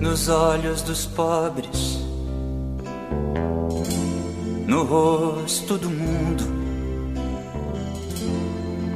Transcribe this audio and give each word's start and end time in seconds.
nos 0.00 0.28
olhos 0.28 0.82
dos 0.82 1.06
pobres, 1.06 1.98
no 4.66 4.84
rosto 4.84 5.76
do 5.76 5.90
mundo. 5.90 6.44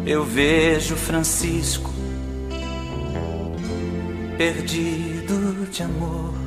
Eu 0.06 0.24
vejo 0.24 0.96
Francisco 0.96 1.90
perdido 4.38 5.66
de 5.70 5.82
amor. 5.82 6.39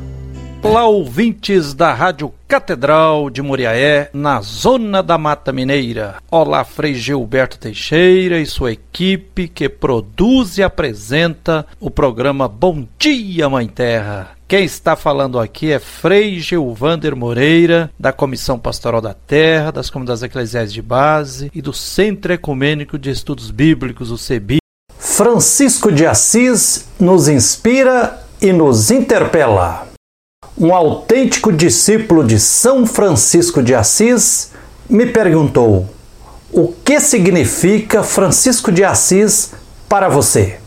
Olá, 0.63 0.85
ouvintes 0.85 1.73
da 1.73 1.93
Rádio 1.93 2.33
Catedral 2.47 3.29
de 3.29 3.41
Moriaé, 3.41 4.09
na 4.13 4.39
Zona 4.39 5.03
da 5.03 5.17
Mata 5.17 5.51
Mineira. 5.51 6.15
Olá, 6.31 6.63
Frei 6.63 6.95
Gilberto 6.95 7.59
Teixeira 7.59 8.39
e 8.39 8.45
sua 8.45 8.71
equipe 8.71 9.49
que 9.49 9.67
produz 9.67 10.57
e 10.57 10.63
apresenta 10.63 11.67
o 11.81 11.91
programa 11.91 12.47
Bom 12.47 12.87
Dia, 12.97 13.49
Mãe 13.49 13.67
Terra. 13.67 14.31
Quem 14.47 14.63
está 14.63 14.95
falando 14.95 15.37
aqui 15.37 15.69
é 15.69 15.79
Frei 15.79 16.39
Gilvander 16.39 17.13
Moreira, 17.13 17.91
da 17.99 18.13
Comissão 18.13 18.57
Pastoral 18.57 19.01
da 19.01 19.13
Terra, 19.13 19.69
das 19.69 19.89
Comunidades 19.89 20.23
Eclesiais 20.23 20.71
de 20.71 20.81
Base 20.81 21.51
e 21.53 21.61
do 21.61 21.73
Centro 21.73 22.31
Ecumênico 22.31 22.97
de 22.97 23.09
Estudos 23.09 23.51
Bíblicos, 23.51 24.11
o 24.11 24.17
CEBI. 24.17 24.59
Francisco 24.97 25.91
de 25.91 26.05
Assis 26.05 26.87
nos 26.97 27.27
inspira 27.27 28.17
e 28.41 28.53
nos 28.53 28.91
interpela 28.91 29.92
um 30.57 30.73
autêntico 30.73 31.51
discípulo 31.51 32.23
de 32.23 32.39
São 32.39 32.85
Francisco 32.85 33.61
de 33.61 33.73
Assis, 33.73 34.51
me 34.89 35.05
perguntou: 35.05 35.87
o 36.51 36.71
que 36.85 36.99
significa 36.99 38.03
Francisco 38.03 38.71
de 38.71 38.83
Assis 38.83 39.51
para 39.89 40.09
você? 40.09 40.59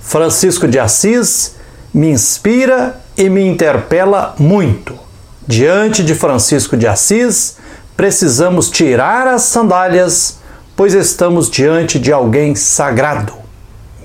Francisco 0.00 0.66
de 0.66 0.78
Assis 0.78 1.56
me 1.92 2.10
inspira 2.10 3.00
e 3.16 3.28
me 3.28 3.46
interpela 3.46 4.34
muito. 4.38 4.98
Diante 5.46 6.02
de 6.02 6.14
Francisco 6.14 6.76
de 6.76 6.86
Assis, 6.86 7.56
precisamos 7.96 8.70
tirar 8.70 9.28
as 9.28 9.42
sandálias, 9.42 10.38
pois 10.74 10.92
estamos 10.92 11.50
diante 11.50 11.98
de 11.98 12.12
alguém 12.12 12.54
sagrado, 12.54 13.32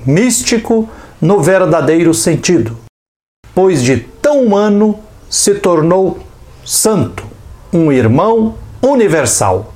místico 0.06 0.90
no 1.20 1.42
verdadeiro 1.42 2.14
sentido, 2.14 2.78
pois 3.54 3.82
de 3.82 3.98
tão 3.98 4.44
humano 4.44 5.00
se 5.32 5.56
tornou 5.56 6.20
santo, 6.66 7.24
um 7.72 7.90
irmão 7.90 8.56
universal. 8.82 9.74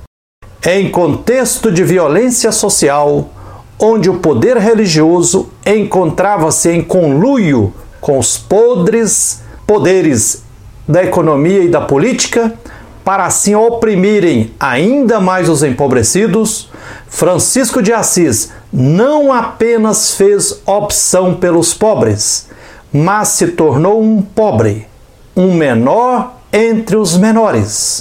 Em 0.62 0.90
contexto 0.90 1.72
de 1.72 1.82
violência 1.82 2.52
social, 2.52 3.30
onde 3.78 4.10
o 4.10 4.18
poder 4.18 4.58
religioso 4.58 5.48
encontrava-se 5.64 6.68
em 6.68 6.82
conluio 6.82 7.72
com 8.02 8.18
os 8.18 8.36
podres 8.36 9.40
poderes 9.66 10.42
da 10.86 11.02
economia 11.02 11.64
e 11.64 11.68
da 11.68 11.80
política, 11.80 12.52
para 13.02 13.24
assim 13.24 13.54
oprimirem 13.54 14.52
ainda 14.60 15.18
mais 15.20 15.48
os 15.48 15.62
empobrecidos, 15.62 16.70
Francisco 17.08 17.80
de 17.80 17.94
Assis 17.94 18.52
não 18.70 19.32
apenas 19.32 20.12
fez 20.12 20.60
opção 20.66 21.32
pelos 21.34 21.72
pobres, 21.72 22.46
mas 22.92 23.28
se 23.28 23.48
tornou 23.48 24.02
um 24.02 24.20
pobre 24.20 24.86
um 25.36 25.52
menor 25.54 26.34
entre 26.52 26.96
os 26.96 27.16
menores. 27.16 28.00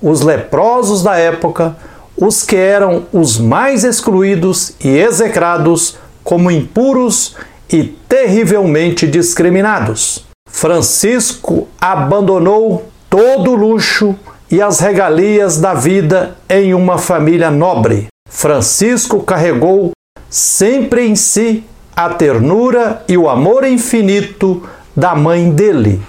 Os 0.00 0.22
leprosos 0.22 1.02
da 1.02 1.16
época, 1.16 1.76
os 2.16 2.42
que 2.42 2.56
eram 2.56 3.06
os 3.12 3.38
mais 3.38 3.84
excluídos 3.84 4.72
e 4.82 4.88
execrados 4.88 5.98
como 6.24 6.50
impuros 6.50 7.36
e 7.70 7.84
terrivelmente 7.84 9.06
discriminados. 9.06 10.24
Francisco 10.48 11.68
abandonou 11.80 12.90
todo 13.08 13.52
o 13.52 13.56
luxo 13.56 14.16
e 14.50 14.60
as 14.60 14.80
regalias 14.80 15.60
da 15.60 15.74
vida 15.74 16.36
em 16.48 16.74
uma 16.74 16.98
família 16.98 17.50
nobre. 17.50 18.08
Francisco 18.28 19.22
carregou 19.22 19.92
sempre 20.28 21.06
em 21.06 21.14
si 21.14 21.64
a 21.94 22.08
ternura 22.10 23.04
e 23.08 23.16
o 23.16 23.28
amor 23.28 23.64
infinito 23.64 24.62
da 24.96 25.14
mãe 25.14 25.50
dele, 25.50 26.00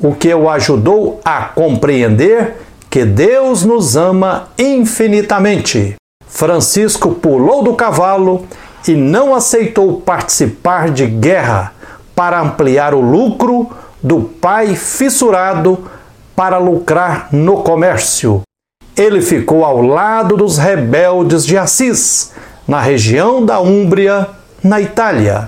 o 0.00 0.14
que 0.14 0.32
o 0.32 0.48
ajudou 0.48 1.20
a 1.24 1.42
compreender 1.42 2.56
que 2.88 3.04
Deus 3.04 3.64
nos 3.64 3.96
ama 3.96 4.48
infinitamente. 4.58 5.96
Francisco 6.26 7.14
pulou 7.14 7.62
do 7.62 7.74
cavalo 7.74 8.46
e 8.86 8.94
não 8.94 9.34
aceitou 9.34 10.00
participar 10.00 10.90
de 10.90 11.06
guerra 11.06 11.72
para 12.14 12.40
ampliar 12.40 12.94
o 12.94 13.00
lucro 13.00 13.70
do 14.02 14.20
pai 14.20 14.74
fissurado 14.74 15.90
para 16.34 16.58
lucrar 16.58 17.28
no 17.32 17.62
comércio. 17.62 18.42
Ele 18.96 19.20
ficou 19.20 19.64
ao 19.64 19.80
lado 19.82 20.36
dos 20.36 20.58
rebeldes 20.58 21.44
de 21.44 21.56
Assis, 21.56 22.32
na 22.66 22.80
região 22.80 23.44
da 23.44 23.60
Úmbria, 23.60 24.28
na 24.62 24.80
Itália. 24.80 25.44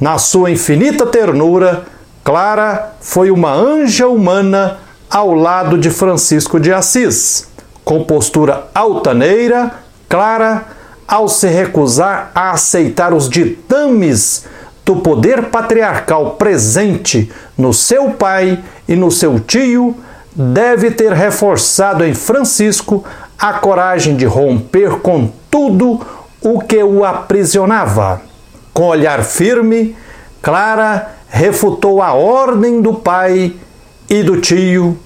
Na 0.00 0.16
sua 0.18 0.50
infinita 0.50 1.06
ternura, 1.06 1.84
Clara 2.28 2.92
foi 3.00 3.30
uma 3.30 3.54
anja 3.54 4.06
humana 4.06 4.76
ao 5.08 5.32
lado 5.32 5.78
de 5.78 5.88
Francisco 5.88 6.60
de 6.60 6.70
Assis. 6.70 7.48
Com 7.82 8.04
postura 8.04 8.68
altaneira, 8.74 9.72
Clara, 10.10 10.66
ao 11.08 11.26
se 11.26 11.48
recusar 11.48 12.30
a 12.34 12.50
aceitar 12.50 13.14
os 13.14 13.30
ditames 13.30 14.44
do 14.84 14.96
poder 14.96 15.44
patriarcal 15.44 16.32
presente 16.32 17.32
no 17.56 17.72
seu 17.72 18.10
pai 18.10 18.62
e 18.86 18.94
no 18.94 19.10
seu 19.10 19.40
tio, 19.40 19.96
deve 20.36 20.90
ter 20.90 21.14
reforçado 21.14 22.04
em 22.04 22.12
Francisco 22.12 23.06
a 23.38 23.54
coragem 23.54 24.14
de 24.14 24.26
romper 24.26 24.98
com 24.98 25.32
tudo 25.50 25.98
o 26.42 26.60
que 26.60 26.82
o 26.82 27.06
aprisionava. 27.06 28.20
Com 28.74 28.82
olhar 28.82 29.24
firme, 29.24 29.96
Clara 30.42 31.17
refutou 31.28 32.02
a 32.02 32.12
ordem 32.12 32.80
do 32.80 32.94
pai 32.94 33.54
e 34.08 34.22
do 34.22 34.40
tio 34.40 34.98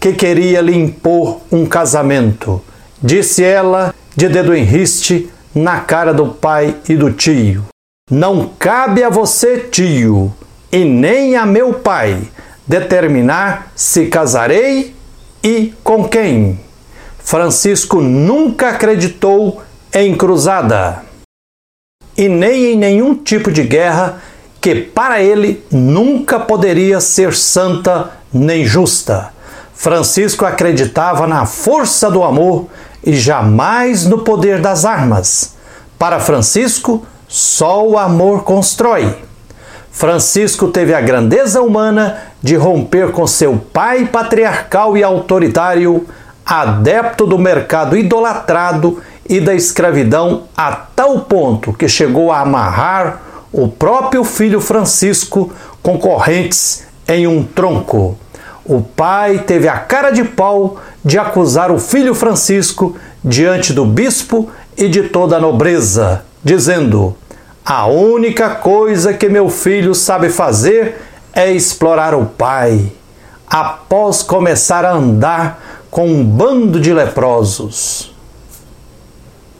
que 0.00 0.12
queria 0.12 0.60
lhe 0.60 0.76
impor 0.76 1.40
um 1.50 1.66
casamento. 1.66 2.62
Disse 3.02 3.42
ela, 3.42 3.94
de 4.14 4.28
dedo 4.28 4.54
em 4.54 4.64
riste, 4.64 5.30
na 5.54 5.80
cara 5.80 6.12
do 6.12 6.28
pai 6.28 6.76
e 6.88 6.96
do 6.96 7.12
tio: 7.12 7.64
Não 8.10 8.50
cabe 8.58 9.02
a 9.02 9.08
você, 9.08 9.58
tio, 9.58 10.32
e 10.70 10.84
nem 10.84 11.36
a 11.36 11.46
meu 11.46 11.74
pai, 11.74 12.22
determinar 12.66 13.72
se 13.74 14.06
casarei 14.06 14.94
e 15.42 15.72
com 15.82 16.08
quem. 16.08 16.60
Francisco 17.18 18.00
nunca 18.00 18.70
acreditou 18.70 19.62
em 19.92 20.16
cruzada 20.16 21.02
e 22.16 22.28
nem 22.28 22.72
em 22.72 22.76
nenhum 22.76 23.14
tipo 23.14 23.52
de 23.52 23.62
guerra 23.62 24.20
que 24.60 24.74
para 24.74 25.22
ele 25.22 25.64
nunca 25.70 26.40
poderia 26.40 27.00
ser 27.00 27.34
santa 27.34 28.10
nem 28.32 28.64
justa. 28.64 29.32
Francisco 29.74 30.44
acreditava 30.44 31.26
na 31.26 31.46
força 31.46 32.10
do 32.10 32.22
amor 32.24 32.66
e 33.04 33.14
jamais 33.14 34.04
no 34.04 34.18
poder 34.18 34.60
das 34.60 34.84
armas. 34.84 35.54
Para 35.98 36.18
Francisco, 36.18 37.06
só 37.28 37.86
o 37.86 37.96
amor 37.96 38.42
constrói. 38.42 39.14
Francisco 39.90 40.68
teve 40.68 40.94
a 40.94 41.00
grandeza 41.00 41.60
humana 41.60 42.18
de 42.42 42.56
romper 42.56 43.12
com 43.12 43.26
seu 43.26 43.56
pai 43.72 44.06
patriarcal 44.06 44.96
e 44.96 45.02
autoritário, 45.02 46.06
adepto 46.44 47.26
do 47.26 47.38
mercado 47.38 47.96
idolatrado 47.96 49.00
e 49.28 49.40
da 49.40 49.54
escravidão, 49.54 50.44
a 50.56 50.72
tal 50.72 51.20
ponto 51.20 51.72
que 51.72 51.88
chegou 51.88 52.32
a 52.32 52.40
amarrar 52.40 53.20
o 53.52 53.68
próprio 53.68 54.24
filho 54.24 54.60
Francisco 54.60 55.52
com 55.82 55.98
correntes 55.98 56.84
em 57.06 57.26
um 57.26 57.42
tronco. 57.42 58.18
O 58.64 58.82
pai 58.82 59.38
teve 59.38 59.66
a 59.68 59.78
cara 59.78 60.10
de 60.10 60.24
pau 60.24 60.76
de 61.02 61.18
acusar 61.18 61.70
o 61.70 61.78
filho 61.78 62.14
Francisco 62.14 62.96
diante 63.24 63.72
do 63.72 63.86
bispo 63.86 64.50
e 64.76 64.88
de 64.88 65.04
toda 65.04 65.36
a 65.36 65.40
nobreza, 65.40 66.22
dizendo: 66.44 67.16
A 67.64 67.86
única 67.86 68.50
coisa 68.50 69.14
que 69.14 69.28
meu 69.28 69.48
filho 69.48 69.94
sabe 69.94 70.28
fazer 70.28 71.02
é 71.32 71.50
explorar 71.50 72.14
o 72.14 72.26
pai, 72.26 72.92
após 73.46 74.22
começar 74.22 74.84
a 74.84 74.92
andar 74.92 75.86
com 75.90 76.06
um 76.06 76.24
bando 76.24 76.78
de 76.78 76.92
leprosos. 76.92 78.14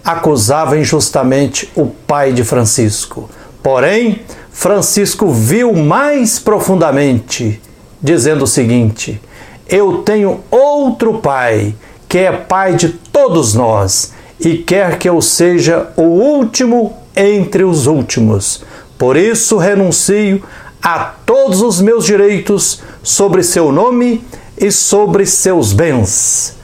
Acusava 0.05 0.79
injustamente 0.79 1.71
o 1.75 1.87
pai 1.87 2.33
de 2.33 2.45
Francisco. 2.45 3.29
Porém, 3.71 4.23
Francisco 4.51 5.31
viu 5.31 5.75
mais 5.75 6.39
profundamente, 6.39 7.61
dizendo 8.01 8.45
o 8.45 8.47
seguinte: 8.47 9.21
Eu 9.69 9.99
tenho 9.99 10.41
outro 10.51 11.19
Pai, 11.19 11.75
que 12.09 12.17
é 12.17 12.33
Pai 12.33 12.77
de 12.77 12.89
todos 12.89 13.53
nós, 13.53 14.15
e 14.41 14.57
quer 14.57 14.97
que 14.97 15.07
eu 15.07 15.21
seja 15.21 15.91
o 15.99 16.01
último 16.01 16.97
entre 17.15 17.63
os 17.63 17.87
últimos. 17.87 18.65
Por 18.97 19.19
isso 19.19 19.59
renuncio 19.59 20.43
a 20.83 21.01
todos 21.27 21.61
os 21.61 21.79
meus 21.83 22.07
direitos 22.07 22.81
sobre 23.03 23.43
seu 23.43 23.71
nome 23.71 24.25
e 24.57 24.73
sobre 24.73 25.27
seus 25.27 25.75
bens. 25.75 26.57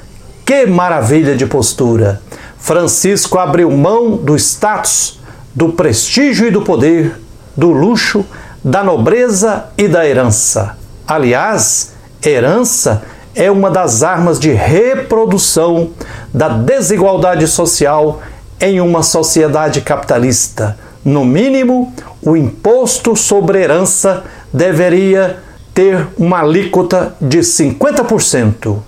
Que 0.43 0.65
maravilha 0.65 1.37
de 1.37 1.45
postura! 1.45 2.23
Francisco 2.57 3.39
abriu 3.39 3.71
mão 3.71 4.17
do 4.17 4.35
status, 4.37 5.23
do 5.55 5.71
prestígio 5.71 6.49
e 6.49 6.51
do 6.51 6.62
poder, 6.62 7.21
do 7.56 7.71
luxo, 7.71 8.25
da 8.62 8.83
nobreza 8.83 9.67
e 9.77 9.87
da 9.87 10.06
herança. 10.06 10.77
Aliás, 11.06 11.93
herança 12.25 13.03
é 13.35 13.51
uma 13.51 13.71
das 13.71 14.03
armas 14.03 14.39
de 14.39 14.51
reprodução 14.53 15.91
da 16.33 16.49
desigualdade 16.49 17.47
social 17.47 18.23
em 18.61 18.81
uma 18.81 19.03
sociedade 19.03 19.81
capitalista. 19.81 20.79
No 21.05 21.25
mínimo, 21.25 21.93
o 22.23 22.37
imposto 22.37 23.15
sobre 23.15 23.61
herança 23.62 24.25
deveria 24.53 25.39
ter 25.75 26.07
uma 26.17 26.41
alíquota 26.41 27.15
de 27.21 27.41
50% 27.41 28.79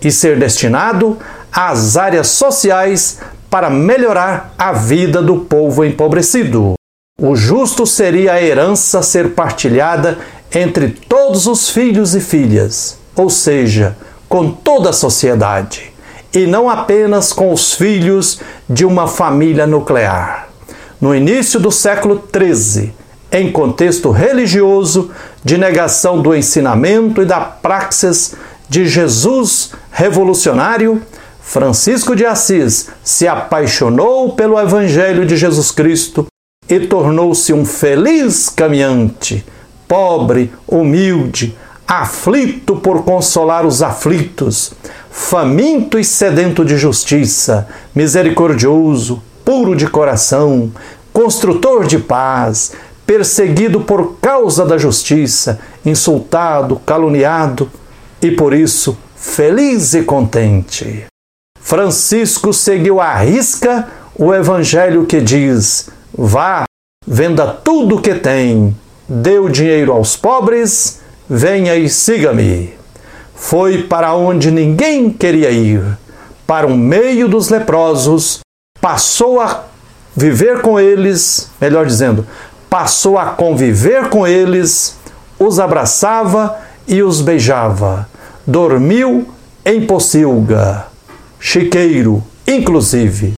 e 0.00 0.10
ser 0.10 0.38
destinado 0.38 1.18
às 1.52 1.96
áreas 1.96 2.28
sociais 2.28 3.18
para 3.50 3.70
melhorar 3.70 4.54
a 4.58 4.72
vida 4.72 5.22
do 5.22 5.40
povo 5.40 5.84
empobrecido. 5.84 6.74
O 7.20 7.34
justo 7.34 7.86
seria 7.86 8.34
a 8.34 8.42
herança 8.42 9.02
ser 9.02 9.30
partilhada 9.30 10.18
entre 10.52 10.90
todos 10.90 11.46
os 11.46 11.70
filhos 11.70 12.14
e 12.14 12.20
filhas, 12.20 12.98
ou 13.14 13.30
seja, 13.30 13.96
com 14.28 14.50
toda 14.50 14.90
a 14.90 14.92
sociedade, 14.92 15.92
e 16.34 16.46
não 16.46 16.68
apenas 16.68 17.32
com 17.32 17.52
os 17.52 17.74
filhos 17.74 18.40
de 18.68 18.84
uma 18.84 19.06
família 19.06 19.66
nuclear. 19.66 20.48
No 21.00 21.14
início 21.14 21.58
do 21.58 21.70
século 21.70 22.22
XIII, 22.34 22.92
em 23.32 23.50
contexto 23.50 24.10
religioso 24.10 25.10
de 25.44 25.58
negação 25.58 26.20
do 26.20 26.34
ensinamento 26.34 27.22
e 27.22 27.24
da 27.24 27.40
praxis 27.40 28.34
de 28.68 28.86
Jesus 28.86 29.72
revolucionário, 29.90 31.02
Francisco 31.48 32.16
de 32.16 32.26
Assis 32.26 32.88
se 33.04 33.28
apaixonou 33.28 34.32
pelo 34.32 34.58
Evangelho 34.60 35.24
de 35.24 35.36
Jesus 35.36 35.70
Cristo 35.70 36.26
e 36.68 36.80
tornou-se 36.80 37.52
um 37.52 37.64
feliz 37.64 38.48
caminhante, 38.48 39.46
pobre, 39.86 40.52
humilde, 40.66 41.56
aflito 41.86 42.74
por 42.76 43.04
consolar 43.04 43.64
os 43.64 43.80
aflitos, 43.80 44.72
faminto 45.08 46.00
e 46.00 46.04
sedento 46.04 46.64
de 46.64 46.76
justiça, 46.76 47.68
misericordioso, 47.94 49.22
puro 49.44 49.76
de 49.76 49.86
coração, 49.86 50.72
construtor 51.12 51.86
de 51.86 52.00
paz, 52.00 52.72
perseguido 53.06 53.82
por 53.82 54.16
causa 54.20 54.66
da 54.66 54.76
justiça, 54.76 55.60
insultado, 55.86 56.80
caluniado 56.84 57.70
e 58.20 58.32
por 58.32 58.52
isso 58.52 58.98
feliz 59.14 59.94
e 59.94 60.02
contente. 60.02 61.06
Francisco 61.66 62.52
seguiu 62.52 63.00
à 63.00 63.12
risca 63.16 63.88
o 64.14 64.32
evangelho 64.32 65.04
que 65.04 65.20
diz: 65.20 65.88
Vá, 66.16 66.62
venda 67.04 67.44
tudo 67.44 67.96
o 67.96 68.00
que 68.00 68.14
tem, 68.14 68.72
dê 69.08 69.40
o 69.40 69.48
dinheiro 69.48 69.90
aos 69.90 70.16
pobres, 70.16 71.00
venha 71.28 71.74
e 71.74 71.88
siga-me. 71.88 72.72
Foi 73.34 73.82
para 73.82 74.14
onde 74.14 74.52
ninguém 74.52 75.10
queria 75.10 75.50
ir, 75.50 75.82
para 76.46 76.68
o 76.68 76.76
meio 76.76 77.28
dos 77.28 77.48
leprosos, 77.48 78.38
passou 78.80 79.40
a 79.40 79.64
viver 80.14 80.60
com 80.60 80.78
eles, 80.78 81.50
melhor 81.60 81.84
dizendo, 81.84 82.24
passou 82.70 83.18
a 83.18 83.30
conviver 83.30 84.08
com 84.08 84.24
eles, 84.24 84.96
os 85.36 85.58
abraçava 85.58 86.60
e 86.86 87.02
os 87.02 87.20
beijava. 87.20 88.08
Dormiu 88.46 89.26
em 89.64 89.84
pocilga, 89.84 90.85
chiqueiro, 91.48 92.24
inclusive. 92.44 93.34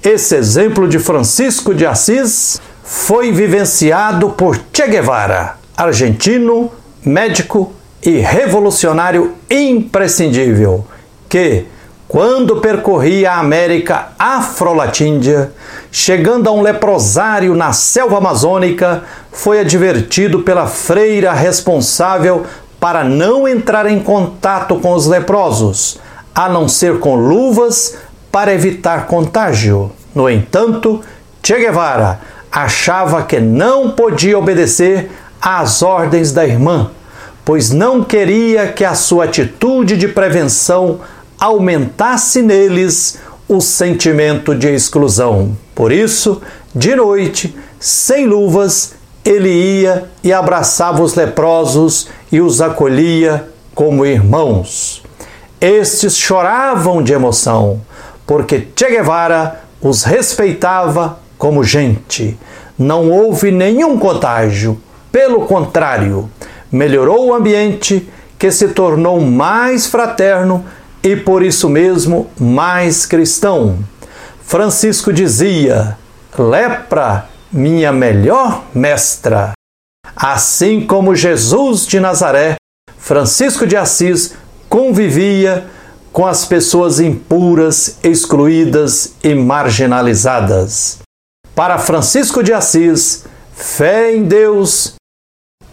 Esse 0.00 0.36
exemplo 0.36 0.86
de 0.86 1.00
Francisco 1.00 1.74
de 1.74 1.84
Assis 1.84 2.60
foi 2.84 3.32
vivenciado 3.32 4.30
por 4.30 4.60
Che 4.72 4.86
Guevara, 4.86 5.56
argentino, 5.76 6.70
médico 7.04 7.72
e 8.00 8.18
revolucionário 8.18 9.34
imprescindível, 9.50 10.86
que, 11.28 11.66
quando 12.06 12.60
percorria 12.60 13.32
a 13.32 13.40
América 13.40 14.12
afrolatíndia, 14.16 15.52
chegando 15.90 16.48
a 16.48 16.52
um 16.52 16.62
leprosário 16.62 17.56
na 17.56 17.72
selva 17.72 18.18
amazônica, 18.18 19.02
foi 19.32 19.58
advertido 19.58 20.44
pela 20.44 20.68
freira 20.68 21.32
responsável 21.32 22.46
para 22.78 23.02
não 23.02 23.48
entrar 23.48 23.90
em 23.90 23.98
contato 23.98 24.76
com 24.78 24.92
os 24.92 25.06
leprosos, 25.06 25.98
a 26.38 26.48
não 26.48 26.68
ser 26.68 27.00
com 27.00 27.16
luvas 27.16 27.96
para 28.30 28.54
evitar 28.54 29.08
contágio. 29.08 29.90
No 30.14 30.30
entanto, 30.30 31.00
Che 31.42 31.58
Guevara 31.58 32.20
achava 32.52 33.24
que 33.24 33.40
não 33.40 33.90
podia 33.90 34.38
obedecer 34.38 35.10
às 35.42 35.82
ordens 35.82 36.30
da 36.30 36.46
irmã, 36.46 36.92
pois 37.44 37.72
não 37.72 38.04
queria 38.04 38.68
que 38.68 38.84
a 38.84 38.94
sua 38.94 39.24
atitude 39.24 39.96
de 39.96 40.06
prevenção 40.06 41.00
aumentasse 41.40 42.40
neles 42.40 43.18
o 43.48 43.60
sentimento 43.60 44.54
de 44.54 44.72
exclusão. 44.72 45.58
Por 45.74 45.90
isso, 45.90 46.40
de 46.72 46.94
noite, 46.94 47.52
sem 47.80 48.28
luvas, 48.28 48.94
ele 49.24 49.50
ia 49.50 50.04
e 50.22 50.32
abraçava 50.32 51.02
os 51.02 51.16
leprosos 51.16 52.06
e 52.30 52.40
os 52.40 52.60
acolhia 52.60 53.48
como 53.74 54.06
irmãos. 54.06 55.02
Estes 55.60 56.16
choravam 56.16 57.02
de 57.02 57.12
emoção, 57.12 57.80
porque 58.24 58.68
Che 58.76 58.90
Guevara 58.90 59.60
os 59.80 60.04
respeitava 60.04 61.18
como 61.36 61.64
gente. 61.64 62.38
Não 62.78 63.10
houve 63.10 63.50
nenhum 63.50 63.98
contágio, 63.98 64.80
pelo 65.10 65.46
contrário, 65.46 66.30
melhorou 66.70 67.26
o 67.26 67.34
ambiente 67.34 68.08
que 68.38 68.52
se 68.52 68.68
tornou 68.68 69.20
mais 69.20 69.86
fraterno 69.86 70.64
e 71.02 71.16
por 71.16 71.42
isso 71.42 71.68
mesmo 71.68 72.30
mais 72.38 73.04
cristão. 73.04 73.78
Francisco 74.44 75.12
dizia: 75.12 75.98
lepra, 76.38 77.26
minha 77.50 77.90
melhor 77.90 78.62
mestra. 78.72 79.52
Assim 80.14 80.86
como 80.86 81.16
Jesus 81.16 81.84
de 81.84 81.98
Nazaré, 81.98 82.56
Francisco 82.96 83.66
de 83.66 83.76
Assis 83.76 84.34
convivia 84.68 85.66
com 86.12 86.26
as 86.26 86.44
pessoas 86.44 87.00
impuras, 87.00 87.98
excluídas 88.02 89.14
e 89.22 89.34
marginalizadas. 89.34 90.98
Para 91.54 91.78
Francisco 91.78 92.42
de 92.42 92.52
Assis, 92.52 93.24
fé 93.54 94.14
em 94.14 94.24
Deus 94.24 94.94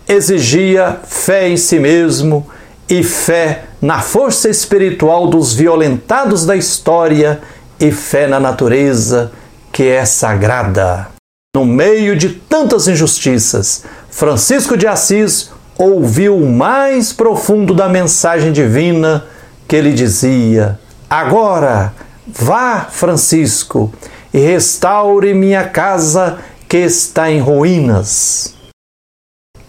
exigia 0.08 1.00
fé 1.04 1.50
em 1.50 1.58
si 1.58 1.80
mesmo 1.80 2.48
e 2.88 3.04
fé 3.04 3.66
na 3.82 4.02
força 4.02 4.50
espiritual 4.50 5.28
dos 5.28 5.54
violentados 5.54 6.46
da 6.46 6.56
história 6.56 7.42
e 7.80 7.92
fé 7.92 8.28
na 8.28 8.40
natureza, 8.40 9.32
que 9.72 9.84
é 9.84 10.06
sagrada. 10.06 11.08
No 11.56 11.66
meio 11.66 12.16
de 12.16 12.30
tantas 12.30 12.88
injustiças, 12.88 13.84
Francisco 14.10 14.78
de 14.78 14.88
Assis 14.88 15.52
ouviu 15.78 16.38
o 16.38 16.50
mais 16.50 17.12
profundo 17.12 17.74
da 17.74 17.90
mensagem 17.90 18.52
divina 18.52 19.26
que 19.68 19.76
ele 19.76 19.94
dizia: 19.94 20.80
Agora, 21.10 21.94
vá, 22.28 22.88
Francisco, 22.90 23.92
e 24.34 24.40
restaure 24.40 25.34
minha 25.34 25.64
casa 25.64 26.40
que 26.68 26.78
está 26.78 27.32
em 27.32 27.40
ruínas. 27.40 28.54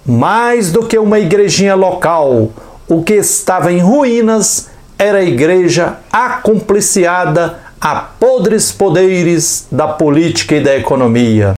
Mais 0.04 0.70
do 0.70 0.86
que 0.86 0.98
uma 0.98 1.18
igrejinha 1.18 1.74
local, 1.74 2.50
o 2.88 3.02
que 3.02 3.14
estava 3.14 3.72
em 3.72 3.80
ruínas 3.80 4.68
era 4.98 5.18
a 5.18 5.24
igreja 5.24 5.98
acompliciada 6.12 7.58
a 7.80 7.96
podres 7.96 8.72
poderes 8.72 9.66
da 9.70 9.88
política 9.88 10.56
e 10.56 10.62
da 10.62 10.76
economia. 10.76 11.54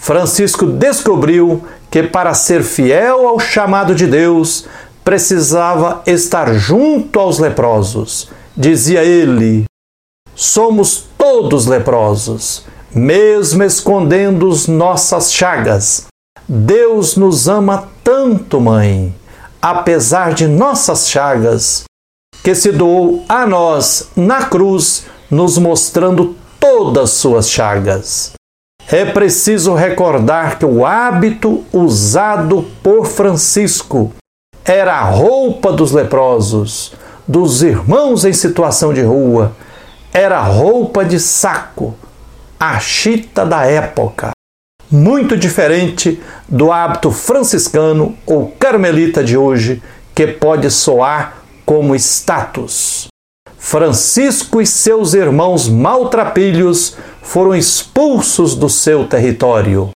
Francisco 0.00 0.64
descobriu 0.64 1.62
que 1.90 2.02
para 2.02 2.32
ser 2.32 2.62
fiel 2.64 3.28
ao 3.28 3.38
chamado 3.38 3.94
de 3.94 4.06
Deus, 4.06 4.66
precisava 5.04 6.02
estar 6.06 6.54
junto 6.54 7.20
aos 7.20 7.38
leprosos. 7.38 8.30
Dizia 8.56 9.04
ele: 9.04 9.66
Somos 10.34 11.04
todos 11.18 11.66
leprosos, 11.66 12.64
mesmo 12.94 13.62
escondendo 13.62 14.50
nossas 14.68 15.34
chagas. 15.34 16.06
Deus 16.48 17.14
nos 17.16 17.46
ama 17.46 17.86
tanto, 18.02 18.58
mãe, 18.58 19.14
apesar 19.60 20.32
de 20.32 20.48
nossas 20.48 21.08
chagas, 21.08 21.84
que 22.42 22.54
se 22.54 22.72
doou 22.72 23.22
a 23.28 23.46
nós 23.46 24.08
na 24.16 24.46
cruz, 24.46 25.04
nos 25.30 25.58
mostrando 25.58 26.34
todas 26.58 27.10
suas 27.10 27.50
chagas. 27.50 28.32
É 28.92 29.04
preciso 29.04 29.74
recordar 29.74 30.58
que 30.58 30.66
o 30.66 30.84
hábito 30.84 31.64
usado 31.72 32.66
por 32.82 33.06
Francisco 33.06 34.12
era 34.64 34.94
a 34.94 35.04
roupa 35.04 35.72
dos 35.72 35.92
leprosos, 35.92 36.92
dos 37.26 37.62
irmãos 37.62 38.24
em 38.24 38.32
situação 38.32 38.92
de 38.92 39.02
rua, 39.02 39.52
era 40.12 40.40
roupa 40.42 41.04
de 41.04 41.20
saco, 41.20 41.94
a 42.58 42.80
chita 42.80 43.46
da 43.46 43.64
época. 43.64 44.32
Muito 44.90 45.36
diferente 45.36 46.20
do 46.48 46.72
hábito 46.72 47.12
franciscano 47.12 48.16
ou 48.26 48.48
carmelita 48.58 49.22
de 49.22 49.36
hoje, 49.36 49.80
que 50.12 50.26
pode 50.26 50.68
soar 50.68 51.36
como 51.64 51.94
status. 51.94 53.06
Francisco 53.56 54.60
e 54.60 54.66
seus 54.66 55.14
irmãos 55.14 55.68
maltrapilhos 55.68 56.96
foram 57.22 57.54
expulsos 57.54 58.54
do 58.54 58.68
seu 58.68 59.06
território. 59.06 59.90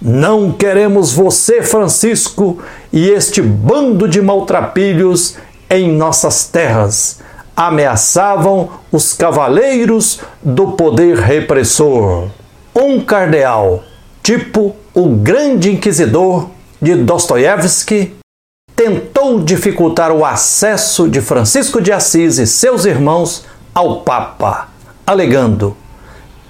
Não 0.00 0.50
queremos 0.50 1.12
você, 1.12 1.62
Francisco, 1.62 2.58
e 2.92 3.08
este 3.08 3.40
bando 3.40 4.08
de 4.08 4.20
maltrapilhos 4.20 5.36
em 5.70 5.92
nossas 5.92 6.44
terras. 6.48 7.20
Ameaçavam 7.54 8.70
os 8.90 9.12
cavaleiros 9.12 10.20
do 10.42 10.72
poder 10.72 11.18
repressor. 11.18 12.28
Um 12.74 13.00
cardeal, 13.00 13.84
tipo 14.22 14.74
o 14.94 15.08
grande 15.10 15.70
inquisidor 15.70 16.48
de 16.80 16.96
Dostoiévski, 16.96 18.14
tentou 18.74 19.40
dificultar 19.40 20.10
o 20.10 20.24
acesso 20.24 21.08
de 21.08 21.20
Francisco 21.20 21.80
de 21.80 21.92
Assis 21.92 22.38
e 22.38 22.46
seus 22.46 22.84
irmãos 22.84 23.44
ao 23.72 24.00
Papa, 24.00 24.68
alegando: 25.06 25.76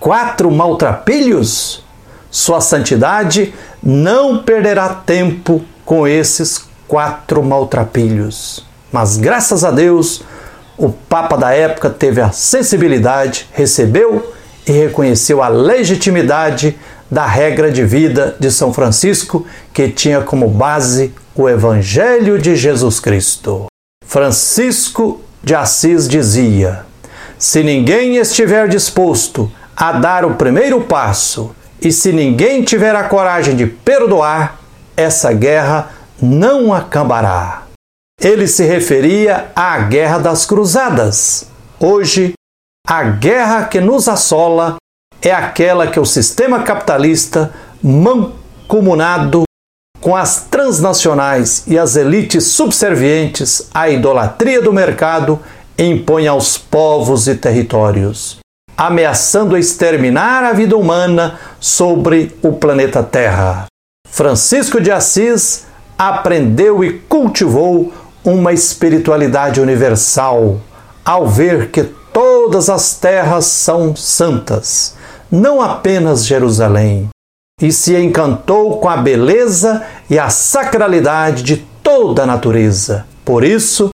quatro 0.03 0.51
maltrapilhos? 0.51 1.85
Sua 2.29 2.61
Santidade 2.61 3.55
não 3.81 4.43
perderá 4.43 4.89
tempo 4.89 5.63
com 5.85 6.09
esses 6.09 6.65
quatro 6.89 7.41
maltrapilhos. 7.41 8.67
Mas 8.91 9.17
graças 9.17 9.63
a 9.63 9.71
Deus, 9.71 10.23
o 10.77 10.91
Papa 10.91 11.37
da 11.37 11.53
época 11.53 11.89
teve 11.89 12.21
a 12.21 12.33
sensibilidade, 12.33 13.49
recebeu 13.53 14.35
e 14.67 14.73
reconheceu 14.73 15.41
a 15.41 15.47
legitimidade 15.47 16.77
da 17.09 17.25
regra 17.25 17.71
de 17.71 17.85
vida 17.85 18.35
de 18.41 18.51
São 18.51 18.73
Francisco, 18.73 19.47
que 19.73 19.89
tinha 19.89 20.21
como 20.23 20.49
base 20.49 21.15
o 21.33 21.49
Evangelho 21.49 22.41
de 22.41 22.57
Jesus 22.57 22.99
Cristo. 22.99 23.67
Francisco 24.05 25.21
de 25.45 25.55
Assis 25.55 26.09
dizia: 26.09 26.85
Se 27.39 27.63
ninguém 27.63 28.17
estiver 28.17 28.67
disposto 28.69 29.51
a 29.77 29.93
dar 29.93 30.25
o 30.25 30.35
primeiro 30.35 30.83
passo 30.83 31.55
e 31.81 31.91
se 31.91 32.13
ninguém 32.13 32.63
tiver 32.63 32.95
a 32.95 33.09
coragem 33.09 33.57
de 33.57 33.67
perdoar, 33.67 34.61
essa 34.97 35.33
guerra 35.33 35.91
não 36.21 36.73
acabará. 36.73 37.65
Ele 38.21 38.47
se 38.47 38.65
referia 38.65 39.51
à 39.57 39.79
Guerra 39.79 40.19
das 40.19 40.47
Cruzadas. 40.47 41.49
Hoje, 41.81 42.35
a 42.87 43.03
guerra 43.03 43.65
que 43.65 43.81
nos 43.81 44.07
assola 44.07 44.77
é 45.21 45.33
aquela 45.33 45.89
que 45.89 45.99
o 45.99 46.05
sistema 46.05 46.63
capitalista, 46.63 47.53
mancomunado 47.83 49.43
com 50.01 50.15
as 50.15 50.45
transnacionais 50.45 51.65
e 51.67 51.79
as 51.79 51.97
elites 51.97 52.45
subservientes 52.45 53.69
à 53.73 53.89
idolatria 53.89 54.61
do 54.61 54.73
mercado, 54.73 55.41
impõe 55.79 56.27
aos 56.27 56.59
povos 56.59 57.27
e 57.29 57.35
territórios, 57.35 58.39
ameaçando 58.87 59.57
exterminar 59.57 60.43
a 60.43 60.53
vida 60.53 60.77
humana 60.77 61.39
sobre 61.61 62.37
o 62.43 62.53
planeta 62.53 63.01
Terra. 63.03 63.67
Francisco 64.09 64.81
de 64.81 64.91
Assis 64.91 65.65
aprendeu 65.97 66.83
e 66.83 66.99
cultivou 66.99 67.93
uma 68.25 68.53
espiritualidade 68.53 69.61
universal 69.61 70.61
ao 71.05 71.29
ver 71.29 71.71
que 71.71 71.85
todas 72.13 72.69
as 72.69 72.95
terras 72.95 73.47
são 73.47 73.95
santas, 73.95 74.97
não 75.31 75.63
apenas 75.63 76.27
Jerusalém 76.27 77.09
e 77.61 77.71
se 77.71 77.97
encantou 77.97 78.79
com 78.79 78.89
a 78.89 78.97
beleza 78.97 79.83
e 80.11 80.19
a 80.19 80.29
sacralidade 80.29 81.45
de 81.45 81.59
toda 81.83 82.25
a 82.25 82.27
natureza. 82.27 83.07
Por 83.25 83.45
isso, 83.45 83.91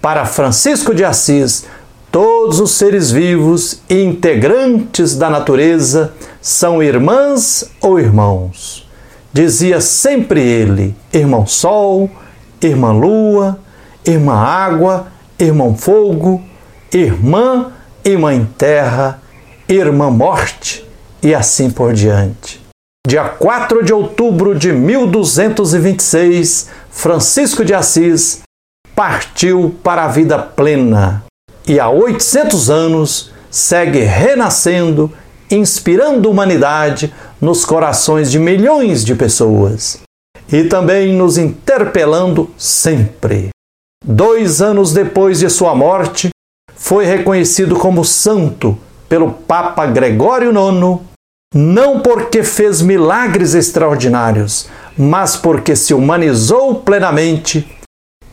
para 0.00 0.26
Francisco 0.26 0.92
de 0.92 1.04
Assis, 1.04 1.64
todos 2.12 2.60
os 2.60 2.72
seres 2.72 3.10
vivos 3.10 3.80
integrantes 3.88 5.16
da 5.16 5.30
natureza 5.30 6.12
são 6.42 6.82
irmãs 6.82 7.64
ou 7.80 7.98
irmãos. 7.98 8.86
Dizia 9.32 9.80
sempre 9.80 10.42
ele: 10.42 10.94
irmão 11.10 11.46
Sol, 11.46 12.10
irmã 12.60 12.92
Lua, 12.92 13.58
irmã 14.04 14.34
Água, 14.34 15.06
irmão 15.38 15.74
Fogo, 15.74 16.42
irmã 16.92 17.72
e 18.04 18.14
mãe 18.14 18.46
Terra, 18.58 19.22
irmã 19.66 20.10
Morte 20.10 20.86
e 21.22 21.34
assim 21.34 21.70
por 21.70 21.94
diante. 21.94 22.60
Dia 23.08 23.24
4 23.24 23.82
de 23.82 23.92
outubro 23.94 24.54
de 24.56 24.70
1226, 24.70 26.68
Francisco 26.90 27.64
de 27.64 27.72
Assis 27.72 28.42
partiu 28.94 29.74
para 29.82 30.04
a 30.04 30.08
vida 30.08 30.38
plena 30.38 31.24
e 31.66 31.78
há 31.78 31.88
800 31.88 32.70
anos 32.70 33.30
segue 33.50 34.00
renascendo, 34.00 35.12
inspirando 35.50 36.30
humanidade 36.30 37.12
nos 37.40 37.64
corações 37.64 38.30
de 38.30 38.38
milhões 38.38 39.04
de 39.04 39.14
pessoas 39.14 40.00
e 40.50 40.64
também 40.64 41.12
nos 41.12 41.38
interpelando 41.38 42.50
sempre. 42.58 43.50
Dois 44.04 44.60
anos 44.60 44.92
depois 44.92 45.38
de 45.38 45.48
sua 45.48 45.74
morte, 45.74 46.30
foi 46.74 47.04
reconhecido 47.04 47.76
como 47.76 48.04
santo 48.04 48.76
pelo 49.08 49.30
Papa 49.30 49.86
Gregório 49.86 50.50
IX 50.50 51.12
não 51.54 52.00
porque 52.00 52.42
fez 52.42 52.80
milagres 52.80 53.54
extraordinários, 53.54 54.68
mas 54.96 55.36
porque 55.36 55.76
se 55.76 55.92
humanizou 55.92 56.76
plenamente 56.76 57.70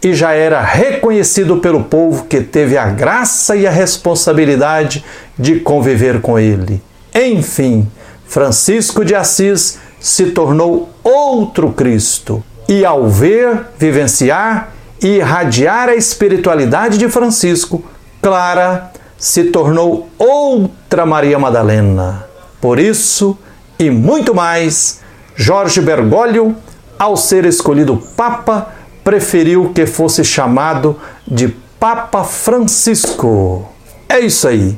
e 0.02 0.14
já 0.14 0.32
era 0.32 0.62
reconhecido 0.62 1.58
pelo 1.58 1.84
povo 1.84 2.26
que 2.26 2.42
teve 2.42 2.78
a 2.78 2.86
graça 2.86 3.56
e 3.56 3.68
a 3.68 3.72
responsabilidade 3.72 5.04
de 5.38 5.60
conviver 5.60 6.22
com 6.22 6.40
ele. 6.40 6.82
Enfim, 7.14 7.88
Francisco 8.26 9.04
de 9.04 9.16
Assis 9.16 9.80
se 10.00 10.28
tornou 10.28 10.90
outro 11.04 11.72
Cristo 11.72 12.44
e, 12.68 12.86
ao 12.86 13.10
ver, 13.10 13.66
vivenciar 13.78 14.74
e 15.02 15.18
irradiar 15.18 15.90
a 15.90 15.96
espiritualidade 15.96 16.98
de 16.98 17.10
Francisco, 17.10 17.84
Clara 18.22 18.92
se 19.18 19.46
tornou 19.46 20.10
outra 20.18 21.06
Maria 21.06 21.40
Madalena. 21.40 22.26
Por 22.62 22.80
isso 22.80 23.38
e 23.78 23.90
muito 23.90 24.36
mais, 24.36 25.00
Jorge 25.36 25.82
Bergoglio, 25.82 26.56
ao 26.98 27.16
ser 27.16 27.46
escolhido 27.46 27.98
Papa, 28.16 28.74
preferiu 29.10 29.72
que 29.74 29.88
fosse 29.88 30.24
chamado 30.24 30.96
de 31.28 31.48
Papa 31.80 32.24
Francisco. 32.24 33.68
É 34.08 34.20
isso 34.20 34.48
aí. 34.48 34.78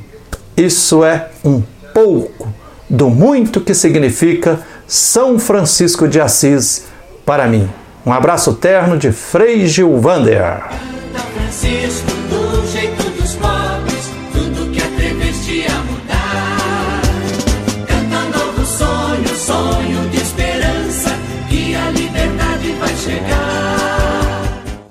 Isso 0.56 1.04
é 1.04 1.28
um 1.44 1.62
pouco 1.92 2.48
do 2.88 3.10
muito 3.10 3.60
que 3.60 3.74
significa 3.74 4.58
São 4.88 5.38
Francisco 5.38 6.08
de 6.08 6.18
Assis 6.18 6.86
para 7.26 7.46
mim. 7.46 7.68
Um 8.06 8.12
abraço 8.12 8.54
terno 8.54 8.96
de 8.96 9.12
Frei 9.12 9.66
Gilvander. 9.66 10.62